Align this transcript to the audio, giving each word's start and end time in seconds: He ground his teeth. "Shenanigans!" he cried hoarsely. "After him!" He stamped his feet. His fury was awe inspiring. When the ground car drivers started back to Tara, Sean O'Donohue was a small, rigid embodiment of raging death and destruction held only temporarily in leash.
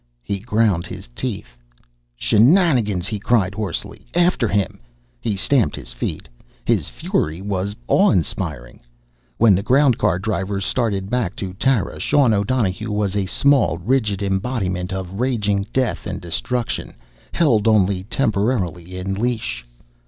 He 0.23 0.39
ground 0.39 0.87
his 0.87 1.09
teeth. 1.09 1.55
"Shenanigans!" 2.15 3.07
he 3.07 3.19
cried 3.19 3.53
hoarsely. 3.53 4.07
"After 4.15 4.47
him!" 4.47 4.79
He 5.19 5.35
stamped 5.35 5.75
his 5.75 5.93
feet. 5.93 6.27
His 6.65 6.89
fury 6.89 7.39
was 7.39 7.75
awe 7.87 8.09
inspiring. 8.09 8.79
When 9.37 9.53
the 9.53 9.61
ground 9.61 9.99
car 9.99 10.17
drivers 10.17 10.65
started 10.65 11.11
back 11.11 11.35
to 11.35 11.53
Tara, 11.53 11.99
Sean 11.99 12.33
O'Donohue 12.33 12.91
was 12.91 13.15
a 13.15 13.27
small, 13.27 13.77
rigid 13.77 14.23
embodiment 14.23 14.91
of 14.91 15.19
raging 15.19 15.67
death 15.71 16.07
and 16.07 16.19
destruction 16.19 16.95
held 17.31 17.67
only 17.67 18.05
temporarily 18.05 18.97
in 18.97 19.13
leash. 19.13 19.67